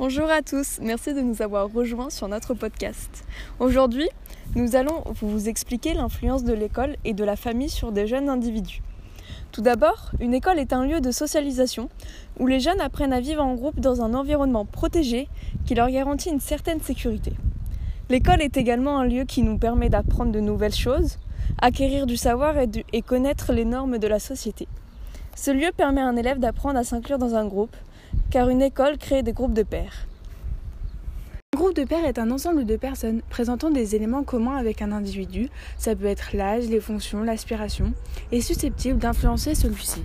[0.00, 3.22] Bonjour à tous, merci de nous avoir rejoints sur notre podcast.
[3.58, 4.08] Aujourd'hui,
[4.54, 8.80] nous allons vous expliquer l'influence de l'école et de la famille sur des jeunes individus.
[9.52, 11.90] Tout d'abord, une école est un lieu de socialisation
[12.38, 15.28] où les jeunes apprennent à vivre en groupe dans un environnement protégé
[15.66, 17.34] qui leur garantit une certaine sécurité.
[18.08, 21.18] L'école est également un lieu qui nous permet d'apprendre de nouvelles choses,
[21.60, 24.66] acquérir du savoir et, connaître les normes de la société.
[25.36, 27.76] Ce lieu permet à un élève d'apprendre à s'inclure dans un groupe,
[28.30, 30.06] car une école crée des groupes de pairs.
[31.52, 34.92] Un groupe de pairs est un ensemble de personnes présentant des éléments communs avec un
[34.92, 37.92] individu, ça peut être l'âge, les fonctions, l'aspiration,
[38.30, 40.02] et susceptible d'influencer celui-ci.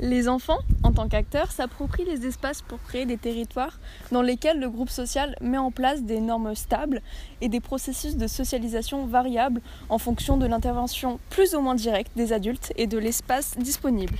[0.00, 3.80] Les enfants, en tant qu'acteurs, s'approprient les espaces pour créer des territoires
[4.12, 7.02] dans lesquels le groupe social met en place des normes stables
[7.40, 12.32] et des processus de socialisation variables en fonction de l'intervention plus ou moins directe des
[12.32, 14.18] adultes et de l'espace disponible.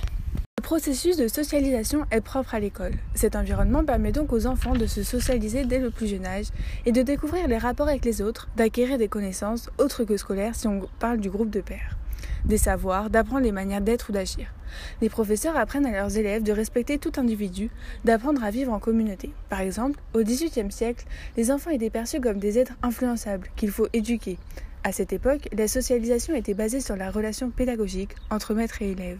[0.59, 2.91] Le processus de socialisation est propre à l'école.
[3.15, 6.47] Cet environnement permet donc aux enfants de se socialiser dès le plus jeune âge
[6.85, 10.67] et de découvrir les rapports avec les autres, d'acquérir des connaissances autres que scolaires si
[10.67, 11.97] on parle du groupe de pairs,
[12.43, 14.53] des savoirs, d'apprendre les manières d'être ou d'agir.
[15.01, 17.69] Les professeurs apprennent à leurs élèves de respecter tout individu,
[18.03, 19.31] d'apprendre à vivre en communauté.
[19.47, 21.05] Par exemple, au XVIIIe siècle,
[21.37, 24.37] les enfants étaient perçus comme des êtres influençables qu'il faut éduquer.
[24.83, 29.19] À cette époque, la socialisation était basée sur la relation pédagogique entre maître et élève.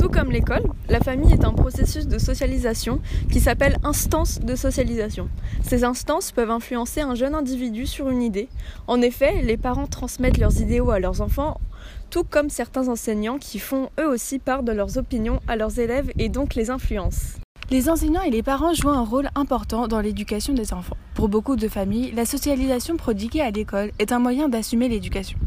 [0.00, 5.28] Tout comme l'école, la famille est un processus de socialisation qui s'appelle instance de socialisation.
[5.62, 8.48] Ces instances peuvent influencer un jeune individu sur une idée.
[8.86, 11.60] En effet, les parents transmettent leurs idéaux à leurs enfants,
[12.08, 16.10] tout comme certains enseignants qui font eux aussi part de leurs opinions à leurs élèves
[16.18, 17.38] et donc les influencent.
[17.70, 20.96] Les enseignants et les parents jouent un rôle important dans l'éducation des enfants.
[21.14, 25.38] Pour beaucoup de familles, la socialisation prodiguée à l'école est un moyen d'assumer l'éducation.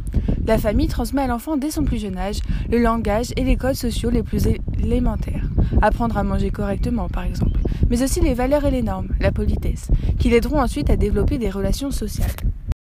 [0.45, 3.75] La famille transmet à l'enfant dès son plus jeune âge le langage et les codes
[3.75, 4.43] sociaux les plus
[4.77, 5.45] élémentaires.
[5.81, 7.59] Apprendre à manger correctement, par exemple.
[7.89, 11.49] Mais aussi les valeurs et les normes, la politesse, qui l'aideront ensuite à développer des
[11.49, 12.31] relations sociales.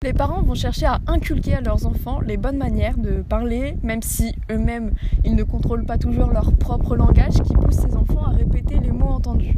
[0.03, 4.01] Les parents vont chercher à inculquer à leurs enfants les bonnes manières de parler, même
[4.01, 4.93] si eux-mêmes
[5.27, 8.93] ils ne contrôlent pas toujours leur propre langage qui pousse ces enfants à répéter les
[8.93, 9.55] mots entendus.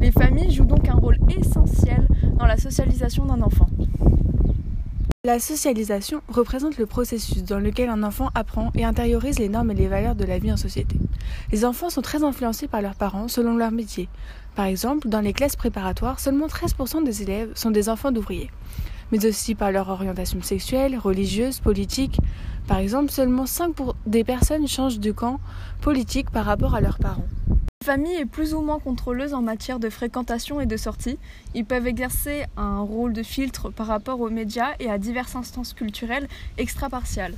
[0.00, 2.06] Les familles jouent donc un rôle essentiel
[2.38, 3.66] dans la socialisation d'un enfant.
[5.30, 9.74] La socialisation représente le processus dans lequel un enfant apprend et intériorise les normes et
[9.74, 10.96] les valeurs de la vie en société.
[11.52, 14.08] Les enfants sont très influencés par leurs parents selon leur métier.
[14.56, 18.50] Par exemple, dans les classes préparatoires, seulement 13% des élèves sont des enfants d'ouvriers,
[19.12, 22.18] mais aussi par leur orientation sexuelle, religieuse, politique.
[22.66, 25.38] Par exemple, seulement 5% des personnes changent de camp
[25.80, 27.28] politique par rapport à leurs parents.
[27.86, 31.18] La famille est plus ou moins contrôleuse en matière de fréquentation et de sortie.
[31.54, 35.72] Ils peuvent exercer un rôle de filtre par rapport aux médias et à diverses instances
[35.72, 37.32] culturelles extra-partiales.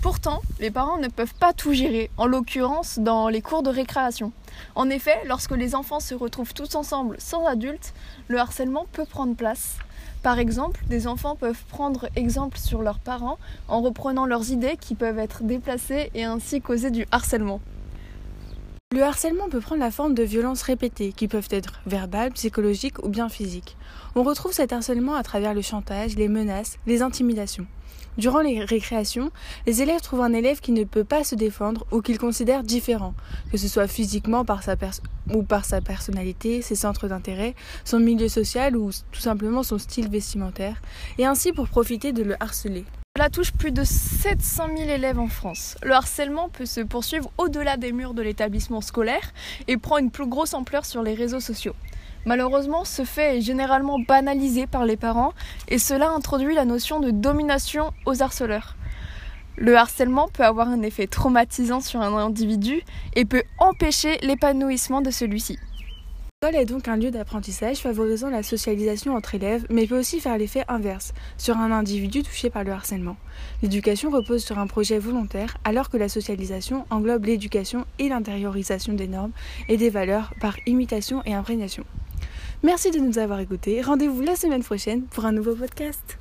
[0.00, 4.30] Pourtant, les parents ne peuvent pas tout gérer, en l'occurrence dans les cours de récréation.
[4.76, 7.92] En effet, lorsque les enfants se retrouvent tous ensemble sans adultes,
[8.28, 9.76] le harcèlement peut prendre place.
[10.22, 14.94] Par exemple, des enfants peuvent prendre exemple sur leurs parents en reprenant leurs idées qui
[14.94, 17.60] peuvent être déplacées et ainsi causer du harcèlement.
[18.92, 23.08] Le harcèlement peut prendre la forme de violences répétées, qui peuvent être verbales, psychologiques ou
[23.08, 23.76] bien physiques.
[24.16, 27.68] On retrouve cet harcèlement à travers le chantage, les menaces, les intimidations.
[28.18, 29.30] Durant les récréations,
[29.64, 33.14] les élèves trouvent un élève qui ne peut pas se défendre ou qu'ils considèrent différent,
[33.52, 34.74] que ce soit physiquement par sa
[35.32, 40.10] ou par sa personnalité, ses centres d'intérêt, son milieu social ou tout simplement son style
[40.10, 40.82] vestimentaire,
[41.16, 42.84] et ainsi pour profiter de le harceler.
[43.20, 45.76] Cela touche plus de 700 000 élèves en France.
[45.82, 49.34] Le harcèlement peut se poursuivre au-delà des murs de l'établissement scolaire
[49.68, 51.74] et prend une plus grosse ampleur sur les réseaux sociaux.
[52.24, 55.34] Malheureusement, ce fait est généralement banalisé par les parents
[55.68, 58.74] et cela introduit la notion de domination aux harceleurs.
[59.56, 62.80] Le harcèlement peut avoir un effet traumatisant sur un individu
[63.16, 65.58] et peut empêcher l'épanouissement de celui-ci.
[66.42, 70.38] L'école est donc un lieu d'apprentissage favorisant la socialisation entre élèves, mais peut aussi faire
[70.38, 73.18] l'effet inverse sur un individu touché par le harcèlement.
[73.60, 79.06] L'éducation repose sur un projet volontaire, alors que la socialisation englobe l'éducation et l'intériorisation des
[79.06, 79.32] normes
[79.68, 81.84] et des valeurs par imitation et imprégnation.
[82.62, 83.82] Merci de nous avoir écoutés.
[83.82, 86.16] Rendez-vous la semaine prochaine pour un nouveau podcast.